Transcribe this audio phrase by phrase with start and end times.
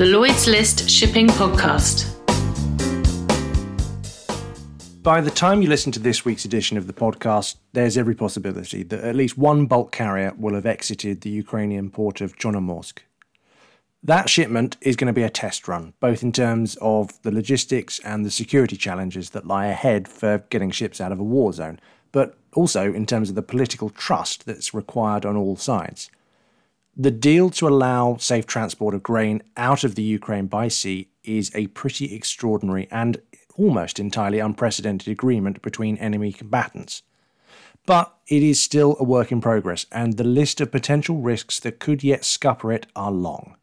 [0.00, 2.08] the Lloyd's List Shipping Podcast.
[5.02, 8.82] By the time you listen to this week's edition of the podcast, there's every possibility
[8.82, 13.00] that at least one bulk carrier will have exited the Ukrainian port of Chornomorsk.
[14.02, 17.98] That shipment is going to be a test run, both in terms of the logistics
[17.98, 21.78] and the security challenges that lie ahead for getting ships out of a war zone,
[22.10, 26.10] but also in terms of the political trust that's required on all sides.
[26.96, 31.50] The deal to allow safe transport of grain out of the Ukraine by sea is
[31.54, 33.20] a pretty extraordinary and
[33.56, 37.02] almost entirely unprecedented agreement between enemy combatants.
[37.86, 41.78] But it is still a work in progress, and the list of potential risks that
[41.78, 43.56] could yet scupper it are long.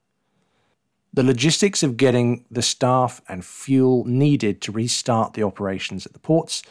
[1.13, 6.19] The logistics of getting the staff and fuel needed to restart the operations at the
[6.19, 6.63] ports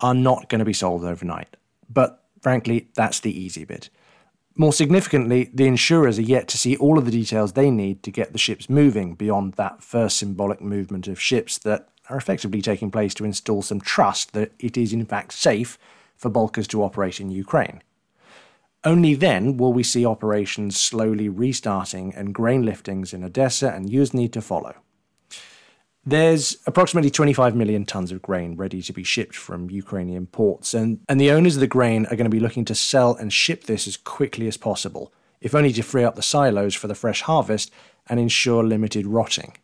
[0.00, 1.56] are not going to be solved overnight.
[1.88, 3.90] But frankly, that's the easy bit.
[4.54, 8.10] More significantly, the insurers are yet to see all of the details they need to
[8.10, 12.90] get the ships moving beyond that first symbolic movement of ships that are effectively taking
[12.90, 15.78] place to install some trust that it is in fact safe
[16.16, 17.82] for bulkers to operate in Ukraine.
[18.84, 24.30] Only then will we see operations slowly restarting and grain liftings in Odessa and Yuzhny
[24.32, 24.74] to follow.
[26.04, 30.98] There's approximately 25 million tons of grain ready to be shipped from Ukrainian ports, and,
[31.08, 33.64] and the owners of the grain are going to be looking to sell and ship
[33.64, 37.22] this as quickly as possible, if only to free up the silos for the fresh
[37.22, 37.70] harvest
[38.08, 39.54] and ensure limited rotting.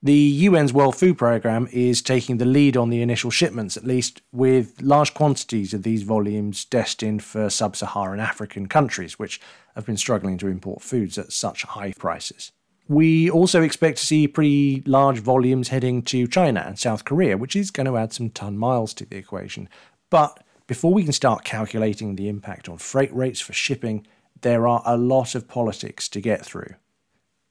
[0.00, 4.20] The UN's World Food Programme is taking the lead on the initial shipments, at least,
[4.30, 9.40] with large quantities of these volumes destined for sub Saharan African countries, which
[9.74, 12.52] have been struggling to import foods at such high prices.
[12.88, 17.54] We also expect to see pretty large volumes heading to China and South Korea, which
[17.54, 19.68] is going to add some ton miles to the equation.
[20.08, 24.06] But before we can start calculating the impact on freight rates for shipping,
[24.40, 26.74] there are a lot of politics to get through.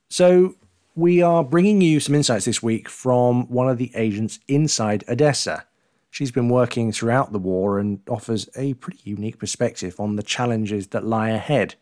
[0.09, 0.55] So,
[0.95, 5.66] we are bringing you some insights this week from one of the agents inside Odessa.
[6.09, 10.88] She's been working throughout the war and offers a pretty unique perspective on the challenges
[10.88, 11.75] that lie ahead.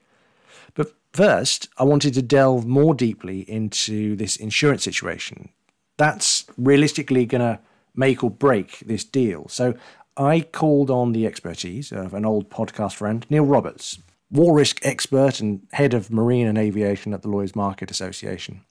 [0.73, 5.47] But First, I wanted to delve more deeply into this insurance situation.
[5.95, 7.61] That's realistically going to
[7.95, 9.47] make or break this deal.
[9.47, 9.75] So
[10.17, 13.97] I called on the expertise of an old podcast friend, Neil Roberts,
[14.29, 18.65] war risk expert and head of marine and aviation at the Lloyd's Market Association.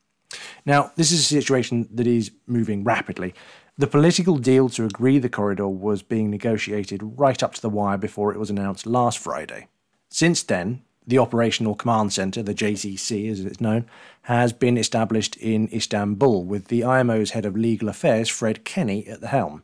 [0.66, 3.33] Now, this is a situation that is moving rapidly.
[3.78, 7.97] The political deal to agree the corridor was being negotiated right up to the wire
[7.97, 9.69] before it was announced last Friday.
[10.10, 13.87] Since then, the Operational Command Centre, the JCC as it's known,
[14.22, 19.20] has been established in Istanbul with the IMO's head of legal affairs, Fred Kenney, at
[19.20, 19.62] the helm.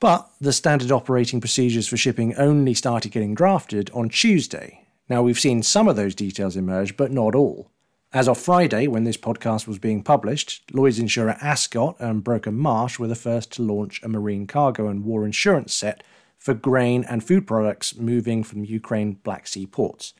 [0.00, 4.84] But the standard operating procedures for shipping only started getting drafted on Tuesday.
[5.08, 7.70] Now, we've seen some of those details emerge, but not all.
[8.14, 12.98] As of Friday, when this podcast was being published, Lloyd's insurer Ascot and broker Marsh
[12.98, 16.02] were the first to launch a marine cargo and war insurance set
[16.38, 20.12] for grain and food products moving from Ukraine Black Sea ports.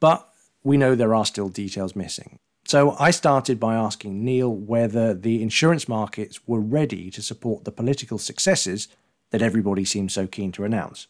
[0.00, 0.28] But
[0.62, 2.38] we know there are still details missing.
[2.66, 7.70] So I started by asking Neil whether the insurance markets were ready to support the
[7.70, 8.88] political successes
[9.30, 11.06] that everybody seems so keen to announce.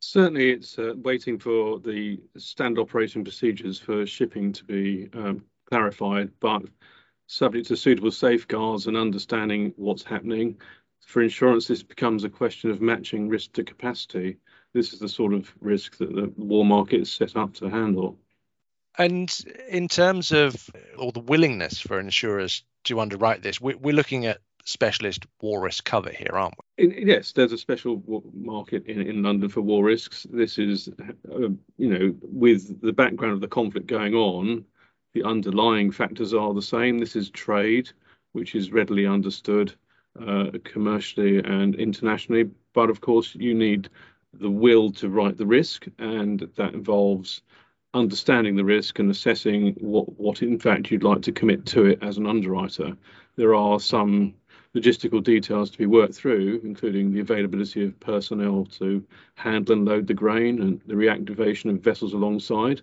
[0.00, 6.30] Certainly, it's uh, waiting for the standard operating procedures for shipping to be um, clarified,
[6.40, 6.62] but
[7.26, 10.56] subject to suitable safeguards and understanding what's happening.
[11.04, 14.38] For insurance, this becomes a question of matching risk to capacity
[14.74, 18.18] this is the sort of risk that the war market is set up to handle.
[18.96, 19.34] And
[19.68, 20.68] in terms of
[20.98, 26.10] or the willingness for insurers to underwrite this, we're looking at specialist war risk cover
[26.10, 26.84] here, aren't we?
[26.84, 28.02] In, yes, there's a special
[28.34, 30.26] market in, in London for war risks.
[30.30, 30.90] This is,
[31.32, 34.64] uh, you know, with the background of the conflict going on,
[35.14, 36.98] the underlying factors are the same.
[36.98, 37.90] This is trade,
[38.32, 39.74] which is readily understood
[40.20, 42.50] uh, commercially and internationally.
[42.74, 43.88] But of course, you need
[44.32, 47.42] the will to write the risk, and that involves
[47.94, 51.98] understanding the risk and assessing what, what in fact you'd like to commit to it
[52.02, 52.96] as an underwriter.
[53.36, 54.34] There are some
[54.74, 59.02] logistical details to be worked through, including the availability of personnel to
[59.34, 62.82] handle and load the grain and the reactivation of vessels alongside,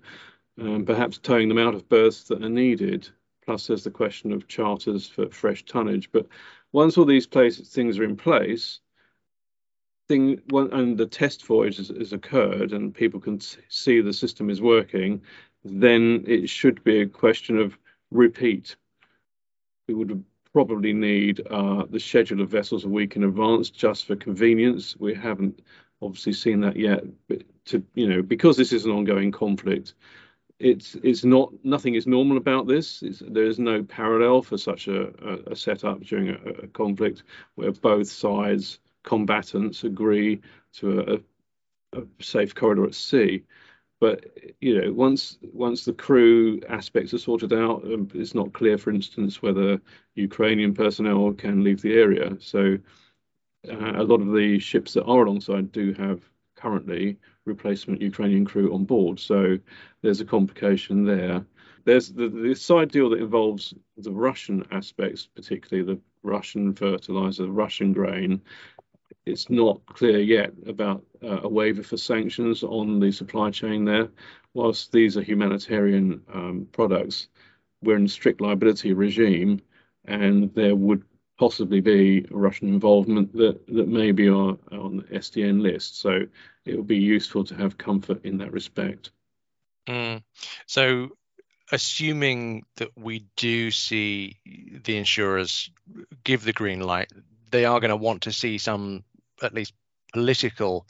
[0.59, 3.07] um, perhaps towing them out of berths that are needed.
[3.45, 6.11] Plus, there's the question of charters for fresh tonnage.
[6.11, 6.25] But
[6.71, 8.79] once all these things are in place,
[10.07, 14.49] thing when and the test voyage has, has, occurred and people can see the system
[14.49, 15.21] is working,
[15.63, 17.77] then it should be a question of
[18.11, 18.75] repeat.
[19.87, 20.23] We would
[20.53, 24.95] probably need uh, the schedule of vessels a week in advance just for convenience.
[24.97, 25.61] We haven't
[26.01, 29.95] obviously seen that yet, but to you know because this is an ongoing conflict,
[30.59, 33.01] it's it's not nothing is normal about this.
[33.03, 37.23] It's, there is no parallel for such a, a, a setup during a, a, conflict
[37.55, 40.41] where both sides combatants agree
[40.73, 41.21] to
[41.93, 43.43] a, a safe corridor at sea.
[44.01, 44.25] But
[44.59, 48.91] you know, once once the crew aspects are sorted out, um, it's not clear, for
[48.91, 49.79] instance, whether
[50.15, 52.35] Ukrainian personnel can leave the area.
[52.39, 52.77] So
[53.69, 56.21] uh, a lot of the ships that are alongside do have
[56.55, 59.19] currently replacement Ukrainian crew on board.
[59.19, 59.57] So
[60.01, 61.45] there's a complication there.
[61.85, 67.93] There's the, the side deal that involves the Russian aspects, particularly the Russian fertilizer, Russian
[67.93, 68.41] grain.
[69.25, 74.09] It's not clear yet about uh, a waiver for sanctions on the supply chain there.
[74.53, 77.27] Whilst these are humanitarian um, products,
[77.81, 79.61] we're in a strict liability regime,
[80.05, 81.03] and there would
[81.37, 85.99] possibly be Russian involvement that, that may be on, on the SDN list.
[85.99, 86.21] So
[86.65, 89.11] it would be useful to have comfort in that respect.
[89.87, 90.23] Mm.
[90.65, 91.09] So,
[91.71, 94.37] assuming that we do see
[94.83, 95.69] the insurers
[96.23, 97.11] give the green light,
[97.51, 99.03] they are going to want to see some,
[99.41, 99.73] at least
[100.13, 100.87] political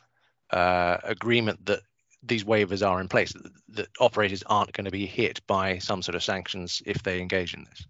[0.52, 1.82] uh, agreement that
[2.24, 6.02] these waivers are in place, that, that operators aren't going to be hit by some
[6.02, 7.88] sort of sanctions if they engage in this.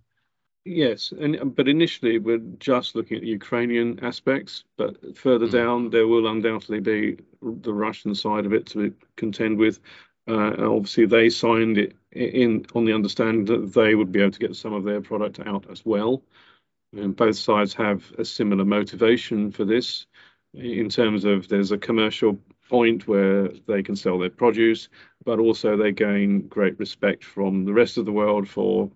[0.68, 5.52] Yes, and but initially we're just looking at the Ukrainian aspects, but further mm.
[5.52, 9.80] down there will undoubtedly be the Russian side of it to contend with.
[10.28, 14.40] Uh, obviously, they signed it in on the understanding that they would be able to
[14.40, 16.24] get some of their product out as well.
[16.94, 20.08] And both sides have a similar motivation for this,
[20.56, 22.38] in terms of there's a commercial
[22.70, 24.90] point where they can sell their produce,
[25.24, 28.90] but also they gain great respect from the rest of the world for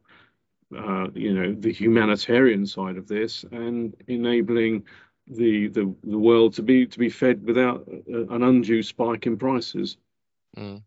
[0.78, 4.84] uh, you know, the humanitarian side of this and enabling
[5.28, 9.98] the, the the world to be to be fed without an undue spike in prices.
[10.58, 10.82] Mm.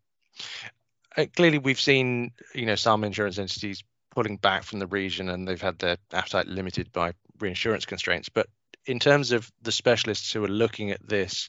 [1.17, 5.47] Uh, clearly, we've seen you know some insurance entities pulling back from the region, and
[5.47, 8.29] they've had their appetite limited by reinsurance constraints.
[8.29, 8.49] But
[8.87, 11.49] in terms of the specialists who are looking at this,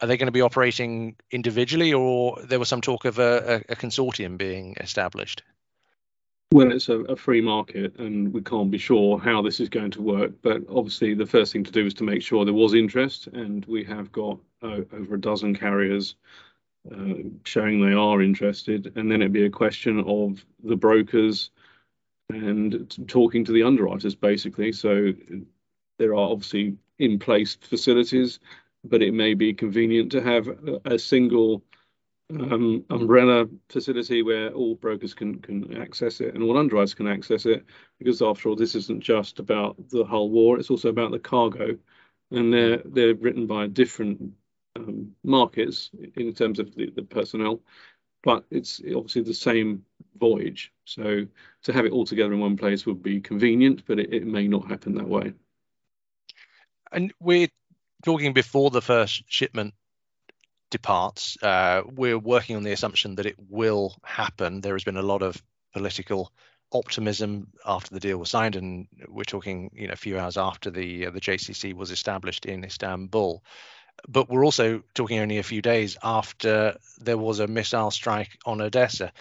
[0.00, 3.72] are they going to be operating individually, or there was some talk of a, a,
[3.72, 5.42] a consortium being established?
[6.52, 9.90] Well, it's a, a, free market and we can't be sure how this is going
[9.92, 10.32] to work.
[10.42, 13.64] But obviously, the first thing to do is to make sure there was interest, and
[13.64, 16.14] we have got uh, over a dozen carriers
[16.92, 17.14] uh,
[17.44, 18.92] showing they are interested.
[18.94, 21.50] And then it'd be a question of the brokers
[22.30, 24.70] and talking to the underwriters, basically.
[24.70, 25.12] So
[25.98, 28.40] there are obviously in place facilities,
[28.84, 30.48] but it may be convenient to have
[30.84, 31.62] a, single
[32.30, 37.46] um, umbrella facility where all brokers can can access it and all underwriters can access
[37.46, 37.64] it.
[37.98, 41.76] Because after all this isn't just about the whole war it's also about the cargo.
[42.30, 44.32] And they're they're written by different
[44.76, 47.60] um, markets in terms of the, the personnel
[48.22, 49.84] but it's obviously the same
[50.18, 50.72] voyage.
[50.86, 51.26] So
[51.64, 54.48] to have it all together in one place would be convenient but it, it may
[54.48, 55.34] not happen that way
[56.94, 57.48] and we're
[58.04, 59.74] talking before the first shipment
[60.70, 64.60] departs, uh, we're working on the assumption that it will happen.
[64.60, 65.40] There has been a lot of
[65.72, 66.32] political
[66.72, 70.70] optimism after the deal was signed, and we're talking, you know, a few hours after
[70.70, 73.42] the uh, the JCC was established in Istanbul.
[74.08, 78.60] But we're also talking only a few days after there was a missile strike on
[78.60, 79.12] Odessa.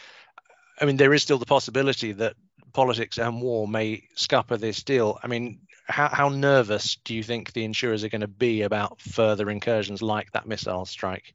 [0.81, 2.35] I mean, there is still the possibility that
[2.73, 5.19] politics and war may scupper this deal.
[5.23, 9.01] I mean, how, how nervous do you think the insurers are going to be about
[9.01, 11.33] further incursions like that missile strike?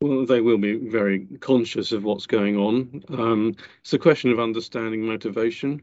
[0.00, 3.04] Well, they will be very conscious of what's going on.
[3.10, 5.82] Um, it's a question of understanding motivation.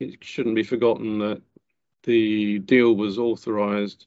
[0.00, 1.40] It shouldn't be forgotten that
[2.02, 4.06] the deal was authorised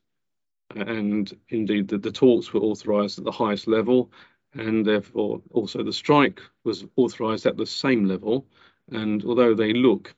[0.75, 4.11] and indeed that the talks were authorised at the highest level
[4.53, 8.45] and therefore also the strike was authorised at the same level.
[8.91, 10.15] And although they look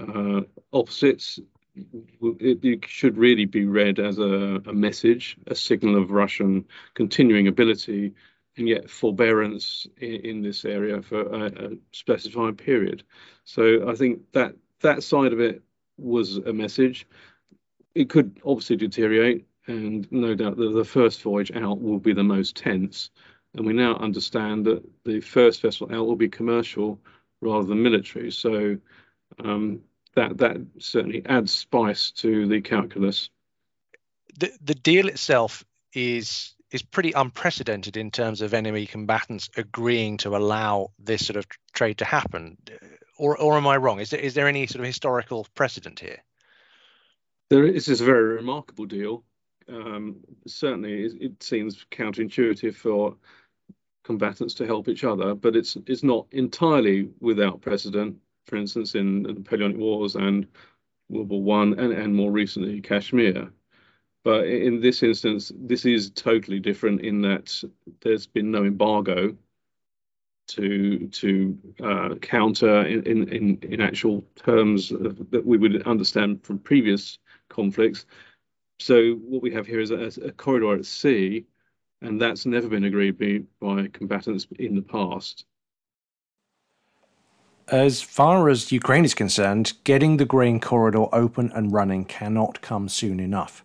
[0.00, 1.40] uh, opposites,
[1.74, 7.48] it, it, should really be read as a, a, message, a signal of Russian continuing
[7.48, 8.14] ability
[8.56, 13.02] and yet forbearance in, in this area for a, a, specified period.
[13.44, 15.62] So I think that that side of it
[15.98, 17.06] was a message.
[17.94, 22.24] It could obviously deteriorate, and no doubt that the first voyage out will be the
[22.24, 23.10] most tense.
[23.54, 27.00] And we now understand that the first vessel out will be commercial
[27.40, 28.30] rather than military.
[28.30, 28.78] So
[29.42, 29.80] um,
[30.14, 33.30] that that certainly adds spice to the calculus.
[34.38, 40.36] The the deal itself is is pretty unprecedented in terms of enemy combatants agreeing to
[40.36, 42.56] allow this sort of trade to happen.
[43.18, 44.00] Or or am I wrong?
[44.00, 46.18] Is there is there any sort of historical precedent here?
[47.48, 49.22] There is this a very remarkable deal.
[49.68, 50.16] Um,
[50.46, 53.16] certainly, it seems counterintuitive for
[54.06, 58.16] combatants to help each other, but it's it's not entirely without precedent.
[58.46, 60.46] For instance, in the Napoleonic Wars and
[61.08, 63.50] World War One, and, and more recently Kashmir.
[64.22, 67.62] But in this instance, this is totally different in that
[68.00, 69.36] there's been no embargo
[70.48, 74.90] to to uh, counter in, in in actual terms
[75.32, 78.06] that we would understand from previous conflicts.
[78.78, 81.46] So what we have here is a, a corridor at sea
[82.02, 85.44] and that's never been agreed by, combatants in the past.
[87.68, 92.88] As far as Ukraine is concerned, getting the grain corridor open and running cannot come
[92.88, 93.64] soon enough.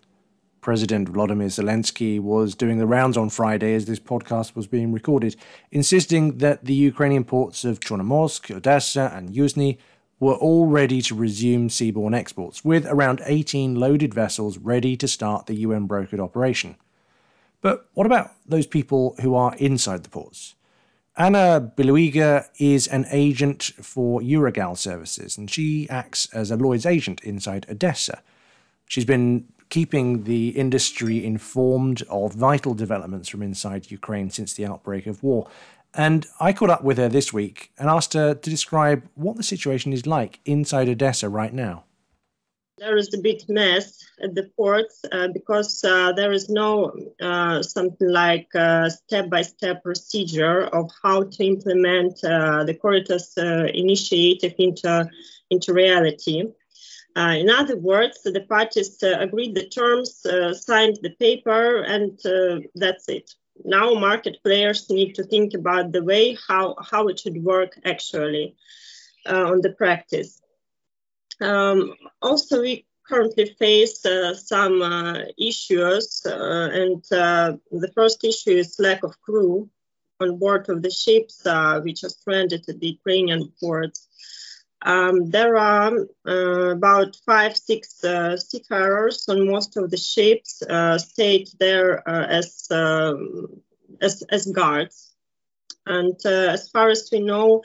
[0.60, 5.36] President Volodymyr Zelensky was doing the rounds on Friday as this podcast was being recorded,
[5.72, 9.78] insisting that the Ukrainian ports of Chornomorsk, Odessa, and Yuzhny
[10.20, 15.48] were all ready to resume seaborne exports, with around 18 loaded vessels ready to start
[15.48, 16.76] the UN brokered operation.
[17.62, 20.56] But what about those people who are inside the ports?
[21.18, 27.22] Anna Biluiga is an agent for Eurogal services, and she acts as a Lloyd's agent
[27.22, 28.22] inside Odessa.
[28.88, 35.06] She's been keeping the industry informed of vital developments from inside Ukraine since the outbreak
[35.06, 35.48] of war.
[35.94, 39.44] And I caught up with her this week and asked her to describe what the
[39.44, 41.84] situation is like inside Odessa right now
[42.82, 47.62] there is a big mess at the ports uh, because uh, there is no uh,
[47.62, 48.48] something like
[48.90, 55.08] step-by-step procedure of how to implement uh, the corridors uh, initiative into,
[55.52, 56.44] into reality.
[57.16, 60.26] Uh, in other words, the parties agreed the terms,
[60.66, 62.18] signed the paper, and
[62.74, 63.30] that's it.
[63.64, 68.56] Now market players need to think about the way how, how it should work actually
[69.28, 70.41] on the practice.
[71.42, 78.52] Um, also, we currently face uh, some uh, issues, uh, and uh, the first issue
[78.52, 79.70] is lack of crew
[80.20, 84.08] on board of the ships uh, which are stranded at the Ukrainian ports.
[84.84, 85.94] Um, there are
[86.28, 88.02] uh, about five, six
[88.48, 90.64] seafarers on most of the ships
[90.98, 93.62] stayed there as, um,
[94.02, 95.14] as, as guards.
[95.86, 97.64] And as far as we know,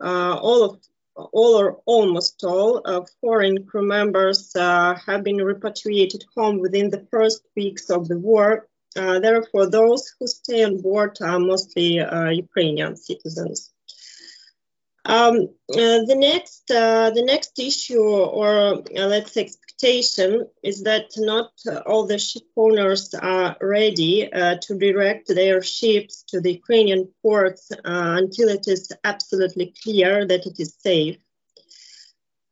[0.00, 0.80] all of
[1.14, 7.06] all or almost all uh, foreign crew members uh, have been repatriated home within the
[7.10, 8.68] first weeks of the war.
[8.96, 13.72] Uh, therefore, those who stay on board are mostly uh, Ukrainian citizens.
[15.04, 21.50] Um, uh, the next, uh, the next issue, or let's say expectation, is that not
[21.86, 28.48] all the ship owners are ready to direct their ships to the Ukrainian ports until
[28.48, 31.16] it is absolutely clear that it is safe.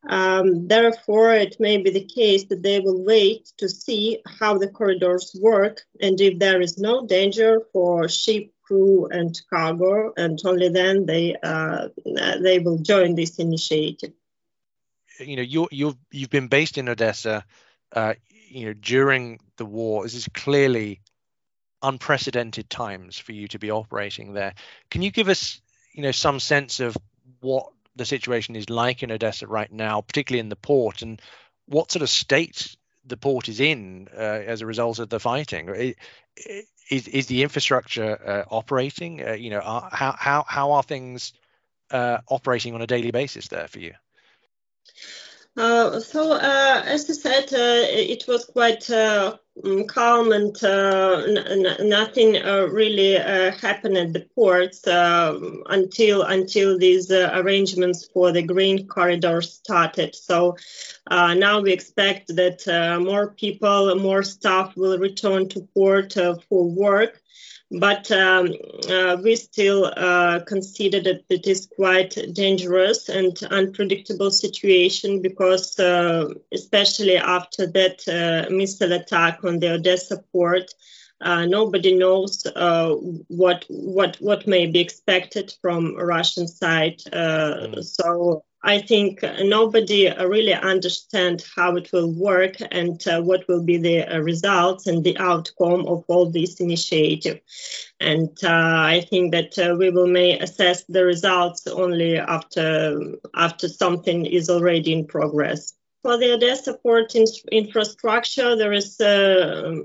[0.08, 4.68] Um, therefore, it may be the case that they will wait to see how the
[4.68, 10.68] corridors work and if there is no danger for ship crew and cargo, and only
[10.68, 11.88] then they uh,
[12.40, 14.12] they will join this initiative.
[15.18, 17.44] You know, you you've you've been based in Odessa.
[17.92, 18.14] Uh,
[18.48, 21.00] you know, during the war, this is clearly
[21.82, 24.54] unprecedented times for you to be operating there.
[24.90, 25.60] Can you give us,
[25.92, 26.96] you know, some sense of
[27.40, 31.20] what the situation is like in Odessa right now, particularly in the port, and
[31.66, 35.94] what sort of state the port is in uh, as a result of the fighting?
[36.90, 39.26] Is, is the infrastructure uh, operating?
[39.26, 41.32] Uh, you know, are, how how how are things
[41.90, 43.94] uh, operating on a daily basis there for you?
[45.56, 51.26] Uh, so, uh, as I said, uh, it was quite uh, mm, calm and uh,
[51.82, 52.34] nothing
[52.72, 60.14] really happened at the ports until until these arrangements for the green corridor started.
[60.14, 60.56] So
[61.10, 67.20] now we expect that more people, more staff will return to port for work
[67.70, 68.52] but um,
[68.88, 76.28] uh, we still uh, consider that it is quite dangerous and unpredictable situation because uh,
[76.52, 80.74] especially after that uh, missile attack on the Odessa port,
[81.20, 82.94] uh, nobody knows uh,
[83.28, 86.98] what what what may be expected from Russian side.
[87.12, 87.84] Mm.
[87.84, 93.78] So I think nobody really understands how it will work and uh, what will be
[93.78, 97.40] the uh, results and the outcome of all this initiative.
[98.00, 103.68] And uh, I think that uh, we will may assess the results only after after
[103.68, 105.72] something is already in progress.
[106.02, 109.76] For the Odessa port in- infrastructure, there is uh,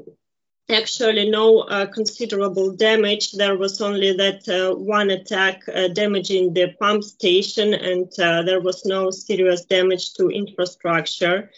[0.69, 3.34] actually no uh, considerable damage.
[3.34, 8.62] There was only that uh, one attack uh, damaging the pump station, and uh, there
[8.62, 11.51] was no serious damage to infrastructure.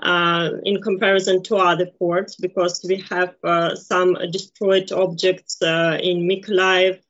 [0.00, 7.00] Uh, in comparison to other ports, because we have uh, some destroyed objects in Mykolaiv,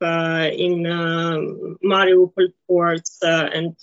[0.57, 3.77] in um, Mariupol ports, and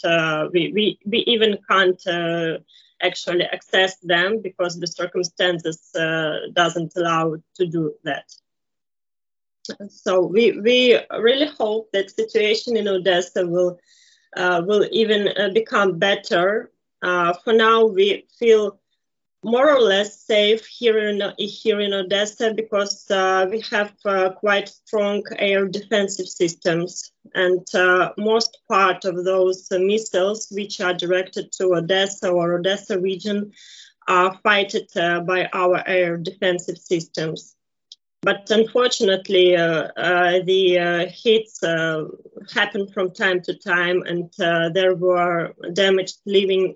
[0.52, 2.02] we, we, we even can't
[3.02, 8.26] actually access them because the circumstances uh, doesn't allow to do that.
[9.90, 13.80] So we, we really hope that situation in Odessa will
[14.38, 16.72] uh, will even uh, become better.
[17.02, 18.80] Uh, for now, we feel
[19.46, 24.70] more or less safe here in here in Odessa because uh, we have uh, quite
[24.70, 31.76] strong air defensive systems, and uh, most part of those missiles which are directed to
[31.76, 33.52] Odessa or Odessa region
[34.08, 37.55] are fighted uh, by our air defensive systems.
[38.26, 41.60] But unfortunately, uh, uh, the uh, hits
[42.52, 44.34] happen from time to time, and
[44.74, 46.74] there were damaged living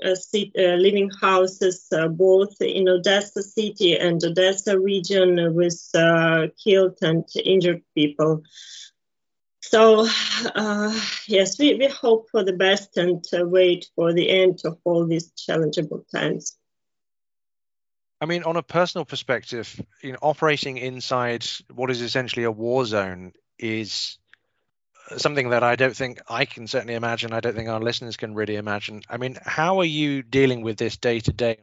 [0.56, 5.79] living houses both in Odessa city and Odessa region with
[6.63, 8.44] killed and injured people.
[9.62, 10.08] So,
[10.53, 14.77] uh, yes, we, we hope for the best and uh, wait for the end of
[14.84, 16.59] all these challengeable times.
[18.21, 22.85] I mean, on a personal perspective, you know, operating inside what is essentially a war
[22.85, 24.17] zone is
[25.17, 27.33] something that I don't think I can certainly imagine.
[27.33, 29.01] I don't think our listeners can really imagine.
[29.09, 31.57] I mean, how are you dealing with this day to day?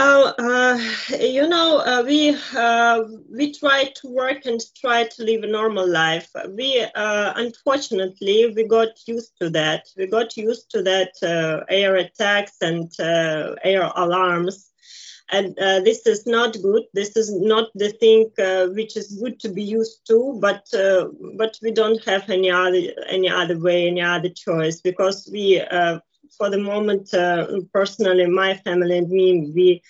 [0.00, 5.42] Oh, uh, you know, uh, we uh, we try to work and try to live
[5.42, 6.30] a normal life.
[6.50, 9.88] We uh, unfortunately we got used to that.
[9.96, 14.67] We got used to that uh, air attacks and uh, air alarms
[15.30, 16.84] and uh, this is not good.
[16.94, 21.08] This is not the thing uh, which is good to be used to but uh,
[21.36, 25.98] but we don't have any other any other way any other choice because we uh,
[26.36, 29.82] for the moment uh, personally my family and me we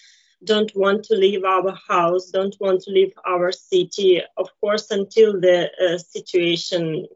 [0.44, 4.22] don't want to leave our house don't want to leave our city.
[4.36, 7.06] Of course until the uh, situation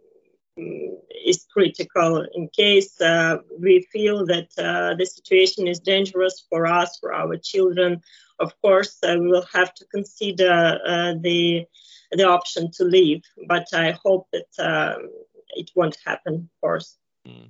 [1.24, 6.98] is critical in case uh, we feel that uh, the situation is dangerous for us,
[7.00, 8.00] for our children.
[8.38, 11.66] Of course, uh, we will have to consider uh, the
[12.10, 15.08] the option to leave, but I hope that um,
[15.56, 16.34] it won't happen.
[16.34, 16.98] Of course.
[17.26, 17.48] Mm.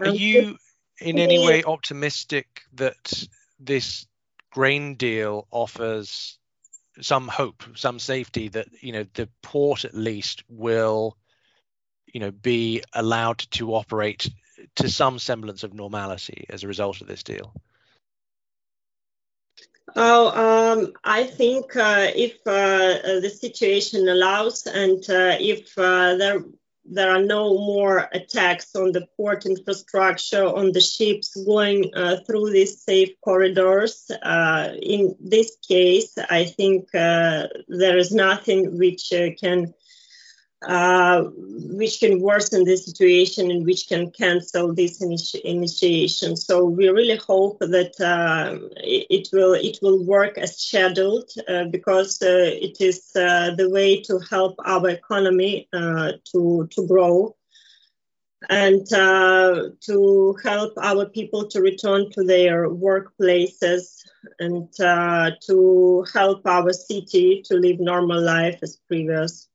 [0.00, 0.58] Are um, you
[1.00, 4.06] in any way optimistic that this
[4.50, 6.38] grain deal offers
[7.00, 11.16] some hope, some safety that you know the port at least will
[12.12, 14.30] you know be allowed to operate
[14.76, 17.52] to some semblance of normality as a result of this deal?
[19.96, 26.44] Oh, um, I think uh, if uh, the situation allows and uh, if uh, there
[26.92, 32.50] there are no more attacks on the port infrastructure, on the ships going uh, through
[32.50, 34.10] these safe corridors.
[34.22, 37.48] Uh, in this case, I think there
[37.98, 39.72] is nothing which can
[40.66, 46.36] uh, which can worsen the situation and which can cancel this initi- initiation.
[46.36, 52.20] So we really hope that uh, it, will it will work as scheduled uh, because
[52.20, 57.34] uh, it is uh, the way to help our economy to to grow
[58.48, 64.02] and to help our people to return to their workplaces
[64.38, 69.49] and to help our city to live normal life as previous.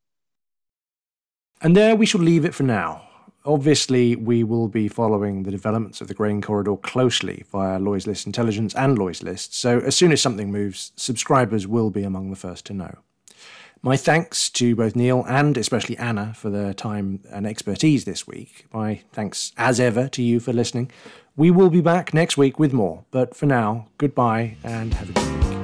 [1.62, 3.08] And there we shall leave it for now.
[3.46, 8.26] Obviously, we will be following the developments of the grain corridor closely via Lloyd's List
[8.26, 12.36] Intelligence and Lloyd's List, so as soon as something moves, subscribers will be among the
[12.36, 12.96] first to know.
[13.84, 18.66] My thanks to both Neil and especially Anna for their time and expertise this week.
[18.74, 20.92] My thanks, as ever, to you for listening.
[21.36, 25.14] We will be back next week with more, but for now, goodbye and have a
[25.14, 25.55] good week.